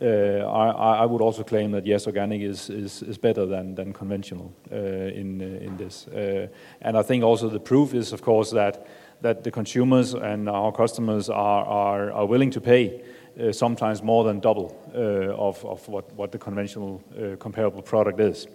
Uh, 0.00 0.46
I, 0.46 1.02
I 1.02 1.04
would 1.04 1.20
also 1.20 1.42
claim 1.42 1.72
that 1.72 1.84
yes, 1.84 2.06
organic 2.06 2.40
is, 2.40 2.70
is, 2.70 3.02
is 3.02 3.18
better 3.18 3.44
than, 3.44 3.74
than 3.74 3.92
conventional 3.92 4.50
uh, 4.72 4.76
in, 4.76 5.42
uh, 5.42 5.66
in 5.66 5.76
this. 5.76 6.06
Uh, 6.08 6.46
and 6.80 6.96
I 6.96 7.02
think 7.02 7.22
also 7.22 7.50
the 7.50 7.60
proof 7.60 7.92
is, 7.92 8.12
of 8.12 8.22
course, 8.22 8.50
that, 8.52 8.86
that 9.20 9.44
the 9.44 9.50
consumers 9.50 10.14
and 10.14 10.48
our 10.48 10.72
customers 10.72 11.28
are, 11.28 11.66
are, 11.66 12.12
are 12.12 12.24
willing 12.24 12.50
to 12.52 12.62
pay 12.62 13.02
uh, 13.38 13.52
sometimes 13.52 14.02
more 14.02 14.24
than 14.24 14.40
double 14.40 14.74
of, 14.94 15.62
of 15.66 15.86
what, 15.86 16.10
what 16.14 16.32
the 16.32 16.38
conventional 16.38 17.02
comparable 17.38 17.82
product 17.82 18.20
is. 18.20 18.46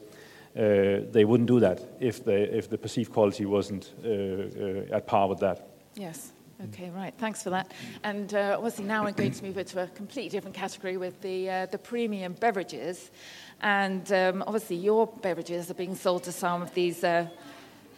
Uh, 0.56 1.02
they 1.12 1.26
wouldn't 1.26 1.48
do 1.48 1.60
that 1.60 1.82
if, 2.00 2.24
they, 2.24 2.44
if 2.44 2.70
the 2.70 2.78
perceived 2.78 3.12
quality 3.12 3.46
wasn't 3.46 3.92
uh, 4.04 4.08
uh, 4.08 4.96
at 4.98 5.06
par 5.06 5.28
with 5.28 5.40
that. 5.40 5.68
Yes. 5.96 6.32
Okay, 6.64 6.90
right. 6.90 7.14
Thanks 7.18 7.44
for 7.44 7.50
that. 7.50 7.74
And 8.04 8.34
uh, 8.34 8.56
obviously 8.56 8.86
now 8.86 9.04
we're 9.04 9.12
going 9.12 9.34
to 9.34 9.44
move 9.44 9.58
into 9.58 9.84
a 9.84 9.88
completely 9.88 10.30
different 10.30 10.56
category 10.56 10.96
with 10.96 11.20
the, 11.22 11.50
uh, 11.50 11.66
the 11.66 11.78
premium 11.78 12.34
beverages. 12.34 13.12
And 13.60 14.10
um, 14.14 14.44
obviously 14.48 14.78
your 14.78 15.08
beverages 15.08 15.70
are 15.70 15.74
being 15.74 15.96
sold 15.96 16.24
to 16.24 16.32
some 16.32 16.62
of 16.62 16.74
these 16.74 17.04
uh, 17.04 17.28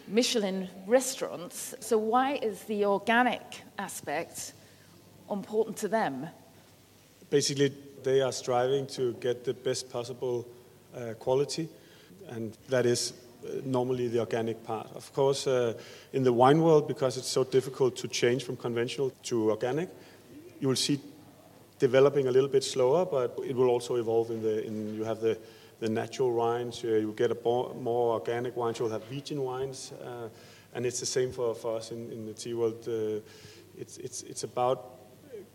Michelin 0.08 0.68
restaurants. 0.86 1.74
So 1.78 1.98
why 1.98 2.34
is 2.42 2.62
the 2.64 2.84
organic 2.86 3.42
aspect 3.78 4.54
important 5.30 5.76
to 5.78 5.88
them? 5.88 6.26
Basically, 7.30 7.72
they 8.02 8.22
are 8.22 8.32
striving 8.32 8.86
to 8.88 9.12
get 9.14 9.44
the 9.44 9.54
best 9.54 9.90
possible 9.90 10.48
uh, 10.96 11.12
quality, 11.18 11.68
and 12.28 12.56
that 12.68 12.86
is 12.86 13.12
uh, 13.44 13.60
normally 13.64 14.08
the 14.08 14.20
organic 14.20 14.64
part. 14.64 14.88
Of 14.94 15.12
course, 15.12 15.46
uh, 15.46 15.74
in 16.12 16.24
the 16.24 16.32
wine 16.32 16.60
world, 16.60 16.88
because 16.88 17.16
it's 17.16 17.28
so 17.28 17.44
difficult 17.44 17.96
to 17.96 18.08
change 18.08 18.44
from 18.44 18.56
conventional 18.56 19.12
to 19.24 19.50
organic, 19.50 19.88
you 20.60 20.68
will 20.68 20.76
see 20.76 21.00
developing 21.78 22.26
a 22.26 22.30
little 22.30 22.48
bit 22.48 22.64
slower, 22.64 23.04
but 23.04 23.38
it 23.44 23.54
will 23.54 23.68
also 23.68 23.96
evolve 23.96 24.30
in 24.30 24.42
the. 24.42 24.66
In, 24.66 24.94
you 24.94 25.04
have 25.04 25.20
the 25.20 25.38
the 25.80 25.88
natural 25.88 26.32
wines. 26.32 26.82
Uh, 26.84 26.88
you 26.88 27.12
get 27.16 27.30
a 27.30 27.36
more, 27.44 27.74
more 27.74 28.14
organic 28.14 28.56
wines. 28.56 28.78
You'll 28.78 28.90
have 28.90 29.04
vegan 29.04 29.42
wines, 29.42 29.92
uh, 30.02 30.28
and 30.74 30.84
it's 30.84 31.00
the 31.00 31.06
same 31.06 31.32
for, 31.32 31.54
for 31.54 31.76
us 31.76 31.92
in, 31.92 32.10
in 32.10 32.26
the 32.26 32.34
tea 32.34 32.54
world. 32.54 32.86
Uh, 32.86 33.20
it's 33.76 33.98
it's 33.98 34.22
it's 34.22 34.44
about 34.44 34.84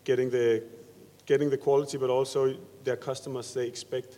getting 0.03 0.29
the 0.29 0.63
getting 1.25 1.49
the 1.49 1.57
quality, 1.57 1.97
but 1.97 2.09
also 2.09 2.55
their 2.83 2.97
customers 2.97 3.53
they 3.53 3.67
expect 3.67 4.17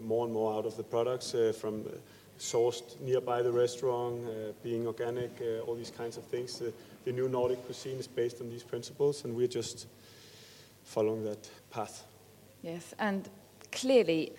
more 0.00 0.24
and 0.24 0.32
more 0.32 0.54
out 0.54 0.66
of 0.66 0.76
the 0.76 0.82
products 0.82 1.34
uh, 1.34 1.52
from 1.58 1.82
uh, 1.82 1.90
sourced 2.38 3.00
nearby 3.00 3.42
the 3.42 3.52
restaurant, 3.52 4.24
uh, 4.26 4.52
being 4.62 4.86
organic, 4.86 5.30
uh, 5.40 5.60
all 5.66 5.74
these 5.74 5.90
kinds 5.90 6.16
of 6.16 6.24
things. 6.24 6.58
The, 6.58 6.72
the 7.04 7.12
new 7.12 7.28
Nordic 7.28 7.64
cuisine 7.64 7.98
is 7.98 8.08
based 8.08 8.40
on 8.40 8.48
these 8.48 8.62
principles, 8.62 9.24
and 9.24 9.34
we're 9.36 9.46
just 9.46 9.86
following 10.84 11.24
that 11.24 11.48
path. 11.70 12.04
Yes, 12.62 12.94
and 12.98 13.28
clearly 13.70 14.32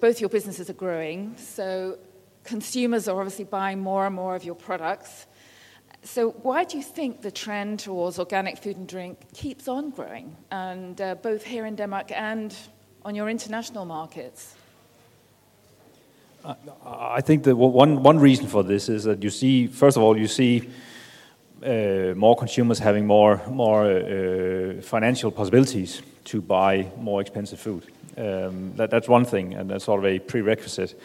both 0.00 0.20
your 0.20 0.28
businesses 0.28 0.68
are 0.68 0.74
growing, 0.74 1.36
so 1.36 1.98
consumers 2.44 3.08
are 3.08 3.18
obviously 3.18 3.44
buying 3.44 3.80
more 3.80 4.06
and 4.06 4.14
more 4.14 4.36
of 4.36 4.44
your 4.44 4.54
products. 4.54 5.26
So, 6.02 6.30
why 6.42 6.64
do 6.64 6.76
you 6.76 6.82
think 6.82 7.22
the 7.22 7.30
trend 7.30 7.80
towards 7.80 8.18
organic 8.18 8.58
food 8.58 8.76
and 8.76 8.86
drink 8.86 9.18
keeps 9.32 9.66
on 9.66 9.90
growing, 9.90 10.36
and 10.50 11.00
uh, 11.00 11.14
both 11.16 11.44
here 11.44 11.66
in 11.66 11.76
Denmark 11.76 12.12
and 12.12 12.54
on 13.04 13.14
your 13.14 13.28
international 13.28 13.84
markets? 13.84 14.55
I 16.84 17.20
think 17.22 17.44
that 17.44 17.56
one, 17.56 18.02
one 18.02 18.18
reason 18.18 18.46
for 18.46 18.62
this 18.62 18.88
is 18.88 19.04
that 19.04 19.22
you 19.22 19.30
see, 19.30 19.66
first 19.66 19.96
of 19.96 20.02
all, 20.02 20.16
you 20.16 20.28
see 20.28 20.68
uh, 21.64 22.14
more 22.14 22.36
consumers 22.36 22.78
having 22.78 23.06
more, 23.06 23.40
more 23.48 23.84
uh, 23.84 24.80
financial 24.82 25.30
possibilities 25.30 26.02
to 26.24 26.40
buy 26.40 26.90
more 26.98 27.20
expensive 27.20 27.58
food. 27.58 27.84
Um, 28.16 28.72
that, 28.76 28.90
that's 28.90 29.08
one 29.08 29.24
thing, 29.24 29.54
and 29.54 29.68
that's 29.68 29.84
sort 29.84 29.98
of 29.98 30.06
a 30.06 30.18
prerequisite. 30.18 30.98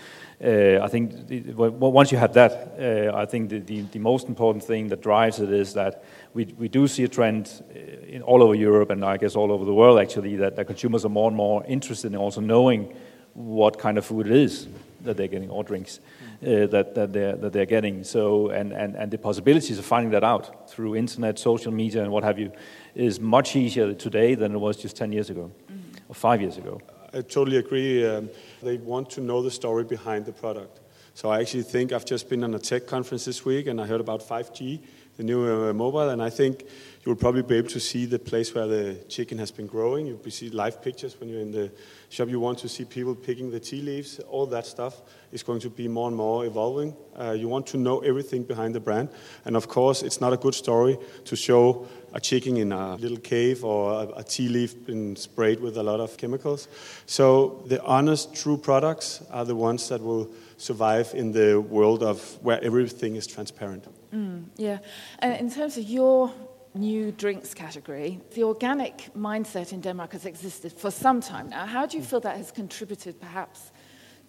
Uh, 0.44 0.80
I 0.82 0.88
think 0.88 1.28
the, 1.28 1.42
once 1.54 2.12
you 2.12 2.18
have 2.18 2.34
that, 2.34 2.76
uh, 2.80 3.16
I 3.16 3.26
think 3.26 3.50
the, 3.50 3.60
the, 3.60 3.82
the, 3.82 4.00
most 4.00 4.28
important 4.28 4.64
thing 4.64 4.88
that 4.88 5.02
drives 5.02 5.40
it 5.40 5.52
is 5.52 5.74
that 5.74 6.04
we, 6.34 6.46
we 6.58 6.68
do 6.68 6.88
see 6.88 7.04
a 7.04 7.08
trend 7.08 7.64
in 8.08 8.24
all 8.24 8.42
over 8.42 8.56
Europe 8.56 8.90
and 8.90 9.06
I 9.06 9.18
guess 9.18 9.36
all 9.36 9.52
over 9.52 9.66
the 9.66 9.74
world 9.74 10.00
actually 10.00 10.38
that, 10.38 10.56
that 10.56 10.66
consumers 10.66 11.06
are 11.06 11.10
more 11.10 11.28
and 11.28 11.38
more 11.38 11.64
interested 11.68 12.14
in 12.14 12.18
also 12.18 12.42
knowing 12.42 12.96
what 13.34 13.78
kind 13.78 14.00
of 14.00 14.06
food 14.06 14.26
it 14.26 14.34
is 14.34 14.68
that 15.04 15.18
they're 15.18 15.28
getting 15.28 15.50
or 15.50 15.64
drinks 15.64 16.00
uh, 16.42 16.68
that, 16.68 16.96
that, 16.96 17.14
they're, 17.14 17.36
that 17.36 17.54
they're 17.54 17.66
getting. 17.66 18.04
So, 18.04 18.50
and, 18.50 18.72
and, 18.72 18.96
and 18.96 19.12
the 19.12 19.18
possibilities 19.18 19.78
of 19.80 19.86
finding 19.86 20.12
that 20.12 20.24
out 20.24 20.70
through 20.70 20.96
internet, 20.96 21.40
social 21.40 21.72
media, 21.72 22.04
and 22.04 22.12
what 22.12 22.24
have 22.24 22.40
you 22.40 22.52
is 22.96 23.20
much 23.20 23.56
easier 23.56 23.94
today 23.94 24.36
than 24.36 24.54
it 24.54 24.58
was 24.60 24.78
just 24.78 24.96
10 24.96 25.12
years 25.12 25.30
ago 25.30 25.52
mm-hmm. 25.72 25.98
or 26.08 26.16
five 26.16 26.42
years 26.42 26.58
ago. 26.58 26.82
I 27.14 27.22
totally 27.22 27.58
agree. 27.58 28.08
Um, 28.08 28.30
they 28.64 28.78
want 28.78 29.10
to 29.12 29.22
know 29.22 29.42
the 29.42 29.52
story 29.52 29.84
behind 29.84 30.26
the 30.26 30.32
product. 30.32 30.80
So 31.14 31.30
I 31.30 31.42
actually 31.42 31.64
think 31.64 31.92
I've 31.92 32.06
just 32.06 32.30
been 32.30 32.44
on 32.44 32.54
a 32.54 32.60
tech 32.60 32.88
conference 32.88 33.26
this 33.26 33.44
week 33.44 33.68
and 33.68 33.82
I 33.82 33.86
heard 33.86 34.00
about 34.00 34.22
5G, 34.22 34.82
the 35.22 35.26
new 35.26 35.70
uh, 35.70 35.74
mobile, 35.74 36.10
and 36.10 36.22
I 36.22 36.32
think 36.32 36.66
you'll 37.06 37.16
probably 37.16 37.44
be 37.44 37.56
able 37.56 37.70
to 37.70 37.80
see 37.80 38.06
the 38.06 38.18
place 38.18 38.56
where 38.56 38.66
the 38.66 38.96
chicken 39.08 39.38
has 39.38 39.52
been 39.52 39.68
growing. 39.68 40.08
You'll 40.08 40.32
see 40.32 40.50
live 40.50 40.82
pictures 40.82 41.20
when 41.20 41.30
you're 41.30 41.42
in 41.42 41.52
the 41.52 41.72
shop. 42.10 42.30
You 42.30 42.40
want 42.40 42.58
to 42.60 42.70
see 42.70 42.86
people 42.86 43.14
picking 43.14 43.52
the 43.52 43.60
tea 43.60 43.82
leaves. 43.82 44.20
All 44.30 44.48
that 44.48 44.66
stuff 44.66 45.02
is 45.32 45.44
going 45.44 45.60
to 45.62 45.70
be 45.70 45.88
more 45.88 46.08
and 46.08 46.18
more 46.18 46.46
evolving. 46.46 46.96
Uh, 47.16 47.32
you 47.32 47.48
want 47.48 47.68
to 47.68 47.78
know 47.78 48.00
everything 48.00 48.44
behind 48.44 48.74
the 48.74 48.80
brand. 48.80 49.10
And 49.46 49.56
of 49.56 49.68
course, 49.68 50.02
it's 50.02 50.20
not 50.22 50.34
a 50.34 50.38
good 50.38 50.56
story 50.56 50.98
to 51.26 51.36
show 51.36 51.88
a 52.14 52.20
chicken 52.20 52.58
in 52.58 52.72
a 52.72 52.96
little 52.96 53.18
cave 53.18 53.64
or 53.64 53.94
a, 53.94 54.22
a 54.22 54.24
tea 54.24 54.50
leaf 54.50 54.86
been 54.88 55.16
sprayed 55.16 55.60
with 55.60 55.78
a 55.78 55.84
lot 55.84 56.00
of 56.00 56.18
chemicals. 56.18 56.68
So 57.06 57.64
the 57.68 57.80
honest, 57.84 58.34
true 58.34 58.58
products 58.58 59.22
are 59.30 59.46
the 59.46 59.56
ones 59.56 59.88
that 59.90 60.02
will 60.02 60.32
survive 60.58 61.14
in 61.14 61.32
the 61.32 61.62
world 61.62 62.02
of 62.02 62.20
where 62.42 62.64
everything 62.64 63.16
is 63.16 63.28
transparent. 63.28 63.86
Mm, 64.14 64.46
yeah. 64.58 64.80
And 65.20 65.34
in 65.40 65.50
terms 65.50 65.78
of 65.78 65.84
your 65.84 66.32
new 66.74 67.12
drinks 67.12 67.54
category, 67.54 68.20
the 68.34 68.44
organic 68.44 69.10
mindset 69.16 69.74
in 69.74 69.82
Denmark 69.82 70.14
has 70.14 70.26
existed 70.26 70.74
for 70.74 70.92
some 70.92 71.22
time 71.22 71.50
now. 71.50 71.66
How 71.66 71.86
do 71.86 71.98
you 71.98 72.04
feel 72.04 72.20
that 72.22 72.38
has 72.38 72.52
contributed 72.52 73.20
perhaps 73.20 73.72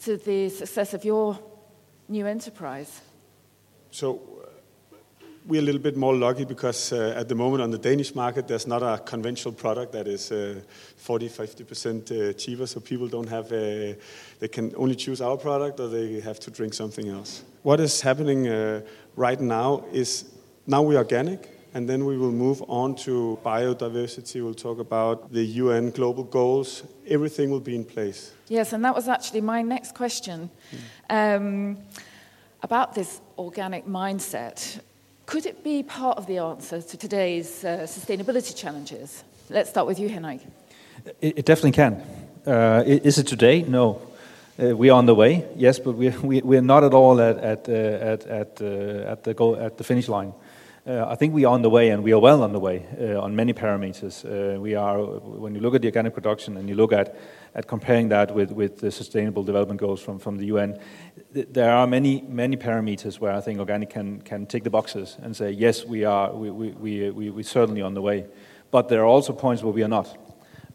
to 0.01 0.17
the 0.17 0.49
success 0.49 0.95
of 0.95 1.05
your 1.05 1.39
new 2.09 2.27
enterprise? 2.27 3.01
So 3.91 4.21
we're 5.47 5.61
a 5.61 5.65
little 5.65 5.81
bit 5.81 5.97
more 5.97 6.15
lucky 6.15 6.45
because 6.45 6.93
uh, 6.93 7.15
at 7.17 7.29
the 7.29 7.35
moment 7.35 7.63
on 7.63 7.71
the 7.71 7.79
Danish 7.79 8.15
market, 8.15 8.47
there's 8.47 8.67
not 8.67 8.83
a 8.83 8.99
conventional 8.99 9.53
product 9.55 9.93
that 9.93 10.07
is 10.07 10.31
uh, 10.31 10.61
40, 10.97 11.29
50% 11.29 12.31
uh, 12.31 12.33
cheaper. 12.35 12.67
So 12.67 12.81
people 12.81 13.09
don't 13.09 13.29
have, 13.29 13.53
a, 13.53 13.97
they 14.39 14.49
can 14.49 14.73
only 14.77 14.95
choose 14.95 15.21
our 15.21 15.37
product 15.37 15.81
or 15.81 15.89
they 15.89 16.21
have 16.21 16.39
to 16.41 16.51
drink 16.51 16.75
something 16.75 17.09
else. 17.09 17.43
What 17.63 17.81
is 17.81 18.01
happening 18.01 18.49
uh, 18.49 18.81
right 19.17 19.41
now 19.41 19.85
is 19.93 20.25
now 20.67 20.83
we're 20.83 20.99
organic. 20.99 21.49
And 21.75 21.89
then 21.89 22.05
we 22.05 22.19
will 22.19 22.33
move 22.33 22.63
on 22.69 22.95
to 22.97 23.39
biodiversity. 23.43 24.43
We'll 24.43 24.53
talk 24.53 24.79
about 24.79 25.33
the 25.33 25.43
UN 25.43 25.91
global 25.91 26.23
goals. 26.23 26.83
Everything 27.09 27.51
will 27.51 27.61
be 27.61 27.75
in 27.75 27.85
place. 27.85 28.33
Yes, 28.49 28.75
and 28.75 28.85
that 28.85 28.95
was 28.95 29.09
actually 29.09 29.41
my 29.41 29.63
next 29.63 29.95
question 29.95 30.51
um, 31.09 31.79
about 32.63 32.95
this 32.95 33.21
organic 33.39 33.87
mindset 33.87 34.81
Could 35.25 35.47
it 35.47 35.65
be 35.65 35.83
part 35.83 36.19
of 36.19 36.27
the 36.27 36.39
answer 36.39 36.83
to 36.83 36.97
today's 36.97 37.65
uh, 37.65 37.87
sustainability 37.87 38.55
challenges? 38.55 39.25
Let's 39.49 39.71
start 39.71 39.87
with 39.87 39.99
you, 39.99 40.09
Henrik. 40.09 40.41
It, 41.21 41.39
it 41.39 41.45
definitely 41.47 41.73
can. 41.73 42.03
Uh, 42.47 42.83
is 42.85 43.19
it 43.19 43.27
today? 43.27 43.63
No. 43.63 44.03
Uh, 44.61 44.77
we 44.77 44.91
are 44.91 44.99
on 44.99 45.07
the 45.07 45.15
way, 45.15 45.49
yes, 45.57 45.79
but 45.79 45.93
we're, 45.93 46.19
we, 46.21 46.43
we 46.43 46.59
are 46.59 46.63
not 46.63 46.85
at 46.85 46.93
all 46.93 47.19
at, 47.23 47.39
at, 47.39 47.67
uh, 47.71 47.73
at, 47.73 48.27
at, 48.27 48.61
uh, 48.61 49.11
at, 49.11 49.25
the, 49.25 49.33
goal, 49.33 49.57
at 49.57 49.79
the 49.79 49.85
finish 49.85 50.09
line. 50.09 50.35
Uh, 50.87 51.07
I 51.09 51.15
think 51.15 51.33
we 51.33 51.47
are 51.47 51.55
on 51.55 51.63
the 51.63 51.71
way, 51.71 51.89
and 51.89 52.03
we 52.03 52.13
are 52.13 52.19
well 52.19 52.43
on 52.43 52.53
the 52.53 52.59
way 52.59 52.85
on 53.17 53.35
many 53.35 53.55
parameters. 53.55 54.25
we 54.61 54.75
are, 54.75 55.01
when 55.01 55.55
you 55.55 55.61
look 55.63 55.75
at 55.75 55.81
the 55.81 55.89
organic 55.89 56.13
production 56.13 56.59
and 56.59 56.69
you 56.69 56.75
look 56.75 56.93
at, 56.93 57.17
at 57.55 57.67
comparing 57.67 58.11
that 58.11 58.35
with, 58.35 58.51
with 58.51 58.81
the 58.81 58.91
Sustainable 58.91 59.43
Development 59.43 59.81
Goals 59.81 60.03
from, 60.03 60.19
from 60.19 60.37
the 60.37 60.47
UN, 60.47 60.79
th- 61.33 61.49
there 61.51 61.73
are 61.73 61.87
many 61.87 62.21
many 62.23 62.59
parameters 62.59 63.21
where 63.21 63.33
I 63.33 63.41
think 63.41 63.59
organic 63.59 63.89
can, 63.91 64.21
can 64.21 64.45
tick 64.45 64.65
the 64.65 64.71
boxes 64.71 65.17
and 65.23 65.35
say 65.35 65.53
yes, 65.53 65.85
we 65.85 66.05
are 66.05 66.31
we, 66.35 66.51
we, 66.51 66.71
we, 66.73 67.11
we, 67.11 67.31
we're 67.31 67.45
certainly 67.45 67.81
on 67.81 67.95
the 67.95 68.03
way. 68.03 68.27
But 68.71 68.89
there 68.89 69.01
are 69.01 69.07
also 69.07 69.33
points 69.33 69.63
where 69.63 69.73
we 69.73 69.83
are 69.83 69.89
not. 69.89 70.15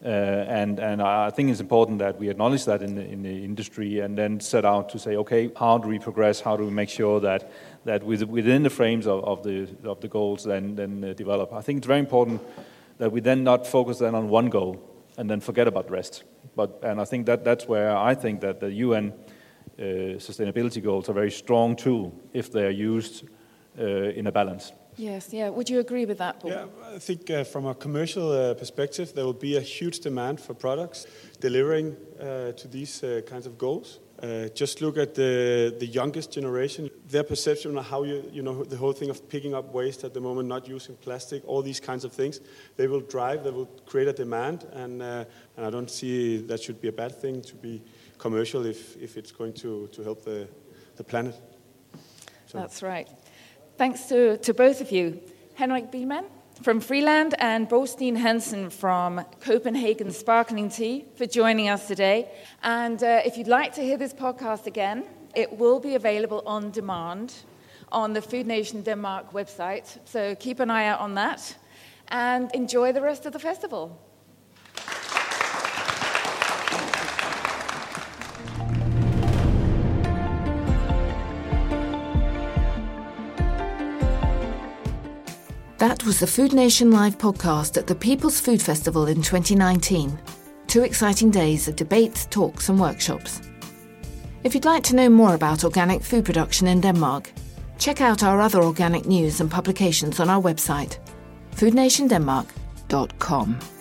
Uh, 0.08 0.46
and, 0.48 0.80
and 0.80 1.02
I 1.02 1.30
think 1.32 1.50
it's 1.50 1.60
important 1.60 2.00
that 2.00 2.18
we 2.18 2.30
acknowledge 2.30 2.64
that 2.64 2.82
in 2.82 2.96
the, 2.96 3.06
in 3.06 3.24
the 3.24 3.44
industry 3.44 4.00
and 4.00 4.18
then 4.18 4.40
set 4.40 4.64
out 4.64 4.88
to 4.92 5.00
say, 5.00 5.18
okay, 5.18 5.52
how 5.60 5.78
do 5.78 5.90
we 5.90 6.00
progress? 6.00 6.40
How 6.40 6.56
do 6.56 6.64
we 6.64 6.72
make 6.72 6.88
sure 6.88 7.20
that, 7.20 7.52
that 7.84 8.04
within 8.04 8.64
the 8.64 8.70
frames 8.70 9.06
of, 9.06 9.22
of, 9.26 9.44
the, 9.44 9.68
of 9.84 10.00
the 10.00 10.08
goals 10.08 10.46
then, 10.46 10.76
then 10.76 11.04
uh, 11.04 11.12
develop? 11.12 11.52
I 11.52 11.60
think 11.60 11.80
it's 11.80 11.88
very 11.88 12.00
important 12.00 12.42
that 13.00 13.12
we 13.12 13.20
then 13.20 13.44
not 13.44 13.68
focus 13.68 14.00
then 14.00 14.16
on 14.16 14.30
one 14.30 14.50
goal 14.50 14.82
and 15.18 15.30
then 15.30 15.42
forget 15.42 15.68
about 15.68 15.88
the 15.88 15.94
rest. 15.94 16.24
But, 16.56 16.80
and 16.84 17.02
I 17.02 17.04
think 17.04 17.26
that 17.26 17.44
that's 17.44 17.68
where 17.68 17.94
I 17.94 18.16
think 18.16 18.40
that 18.40 18.62
the 18.62 18.72
UN 18.72 19.12
uh, 19.78 19.84
sustainability 20.20 20.82
goals 20.82 21.10
are 21.10 21.12
a 21.12 21.16
very 21.16 21.32
strong 21.32 21.76
tool 21.76 22.18
if 22.32 22.50
they 22.50 22.66
are 22.66 22.70
used 22.70 23.26
uh, 23.78 23.84
in 23.84 24.28
a 24.28 24.32
balance. 24.32 24.72
Yes, 24.98 25.32
yeah. 25.32 25.50
Would 25.50 25.70
you 25.70 25.80
agree 25.80 26.06
with 26.06 26.18
that, 26.18 26.39
Bo? 26.39 26.50
Yeah, 26.50 26.66
I 26.96 26.98
think 26.98 27.30
uh, 27.30 27.44
from 27.44 27.68
a 27.68 27.75
commercial 27.75 28.32
uh, 28.32 28.56
perspective, 28.56 29.13
there 29.13 29.25
will 29.25 29.34
be 29.34 29.56
a 29.56 29.62
huge 29.62 30.00
demand 30.00 30.42
for 30.42 30.56
products 30.56 31.06
delivering 31.39 31.96
uh, 32.20 32.54
to 32.54 32.68
these 32.68 33.04
uh, 33.04 33.22
kinds 33.27 33.46
of 33.46 33.60
goals. 33.60 34.00
Uh, 34.22 34.48
just 34.56 34.82
look 34.82 34.98
at 34.98 35.13
the, 35.13 35.75
the 35.77 35.86
youngest 35.86 36.32
generation, 36.32 36.89
their 37.08 37.22
perception 37.22 37.77
of 37.77 37.86
how 37.86 38.01
you, 38.01 38.27
you 38.32 38.42
know, 38.42 38.63
the 38.63 38.75
whole 38.75 38.92
thing 38.92 39.12
of 39.12 39.30
picking 39.30 39.54
up 39.54 39.72
waste 39.72 40.04
at 40.04 40.16
the 40.16 40.20
moment, 40.20 40.48
not 40.48 40.68
using 40.68 40.96
plastic, 40.96 41.48
all 41.48 41.62
these 41.62 41.80
kinds 41.80 42.04
of 42.04 42.12
things, 42.12 42.39
they 42.77 42.88
will 42.88 43.01
drive, 43.01 43.44
they 43.44 43.51
will 43.51 43.68
create 43.86 44.08
a 44.08 44.13
demand, 44.13 44.66
and, 44.74 45.04
uh, 45.04 45.24
and 45.56 45.66
I 45.68 45.70
don't 45.70 45.92
see 45.92 46.38
that 46.48 46.63
should 46.63 46.82
be 46.82 46.88
a 46.88 46.92
bad 46.92 47.16
thing 47.16 47.44
to 47.44 47.56
be 47.56 47.84
commercial 48.18 48.66
if, 48.66 48.98
if 48.98 49.18
it's 49.18 49.32
going 49.32 49.54
to, 49.54 49.88
to 49.92 50.01
help 50.01 50.25
the, 50.25 50.48
the 50.96 51.04
planet. 51.04 51.36
So. 52.48 52.58
That's 52.58 52.82
right. 52.82 53.08
Thanks 53.78 54.08
to, 54.08 54.38
to 54.38 54.56
both 54.56 54.82
of 54.82 54.92
you. 54.92 55.22
Henrik 55.54 55.92
Biilmann 55.92 56.26
from 56.64 56.80
Friland 56.80 57.36
and 57.38 57.70
Bo 57.70 57.86
Steen 57.86 58.16
Hansen 58.16 58.72
from 58.72 59.24
Copenhagen 59.40 60.10
Sparkling 60.10 60.70
Tea 60.70 61.06
for 61.16 61.28
joining 61.28 61.70
us 61.70 61.88
today. 61.88 62.28
And 62.64 63.04
uh, 63.04 63.22
if 63.24 63.38
you'd 63.38 63.48
like 63.48 63.76
to 63.76 63.84
hear 63.84 63.96
this 63.96 64.16
podcast 64.16 64.66
again, 64.66 65.04
it 65.36 65.60
will 65.60 65.80
be 65.80 65.94
available 65.94 66.42
on 66.48 66.72
demand 66.72 67.36
on 67.92 68.14
the 68.14 68.22
Food 68.24 68.48
Nation 68.48 68.82
Denmark 68.82 69.32
website. 69.32 70.00
So 70.06 70.34
keep 70.34 70.60
an 70.60 70.72
eye 70.72 70.88
out 70.88 71.00
on 71.00 71.14
that 71.14 71.56
and 72.08 72.50
enjoy 72.56 72.94
the 72.94 73.02
rest 73.02 73.28
of 73.28 73.34
the 73.34 73.40
festival. 73.40 73.96
That 85.88 86.03
was 86.03 86.20
the 86.20 86.27
Food 86.27 86.51
Nation 86.51 86.91
Live 86.91 87.17
podcast 87.17 87.77
at 87.77 87.88
the 87.88 87.96
People's 87.96 88.41
Food 88.41 88.62
Festival 88.62 89.08
in 89.08 89.22
2019. 89.22 90.20
Two 90.67 90.84
exciting 90.84 91.32
days 91.32 91.70
of 91.70 91.77
debates, 91.77 92.25
talks, 92.25 92.67
and 92.67 92.77
workshops. 92.77 93.39
If 94.43 94.54
you'd 94.54 94.65
like 94.65 94.84
to 94.84 94.97
know 94.97 95.08
more 95.08 95.34
about 95.34 95.63
organic 95.63 96.04
food 96.04 96.26
production 96.26 96.67
in 96.67 96.82
Denmark, 96.82 97.32
check 97.78 98.02
out 98.02 98.21
our 98.21 98.41
other 98.41 98.63
organic 98.63 99.06
news 99.06 99.39
and 99.39 99.50
publications 99.50 100.19
on 100.19 100.30
our 100.30 100.41
website, 100.41 100.97
foodnationdenmark.com. 101.56 103.77